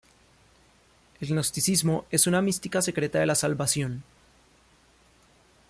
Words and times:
El 1.19 1.27
gnosticismo 1.27 2.05
es 2.09 2.25
una 2.25 2.41
mística 2.41 2.81
secreta 2.81 3.19
de 3.19 3.27
la 3.27 3.35
salvación. 3.35 4.01